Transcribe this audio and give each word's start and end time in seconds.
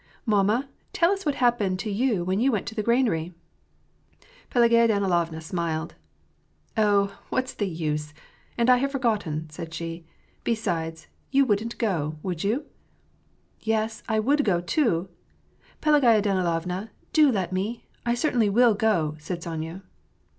'< 0.17 0.25
Mamma, 0.25 0.67
tell 0.93 1.11
us 1.11 1.27
what 1.27 1.35
happened 1.35 1.77
to 1.77 1.91
you 1.91 2.23
when 2.23 2.39
you 2.39 2.51
went 2.51 2.65
to 2.65 2.73
the 2.73 2.81
granary?" 2.81 3.35
Pelagaya 4.49 4.87
Danilovna 4.87 5.41
smiled. 5.43 5.93
^^ 6.69 6.73
Oh, 6.83 7.19
what's 7.29 7.53
the 7.53 7.67
use! 7.67 8.11
and 8.57 8.67
I 8.71 8.77
have 8.77 8.91
forgotten," 8.93 9.47
said 9.51 9.75
she. 9.75 10.07
^'Be 10.43 10.57
sides, 10.57 11.05
you 11.29 11.45
wouldn't 11.45 11.77
go, 11.77 12.15
would 12.23 12.43
you?"" 12.43 12.65
Yes, 13.59 14.01
I 14.09 14.19
would 14.19 14.43
go, 14.43 14.59
too; 14.59 15.07
Pelagaya 15.81 16.23
Danilovna, 16.23 16.89
do 17.13 17.31
let 17.31 17.53
me; 17.53 17.85
I 18.03 18.15
certainly 18.15 18.49
will 18.49 18.73
go," 18.73 19.17
said 19.19 19.43
Sonya. 19.43 19.83